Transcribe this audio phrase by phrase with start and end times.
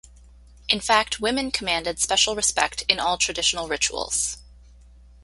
[0.67, 4.37] In fact women commanded special respect in all traditional rituals.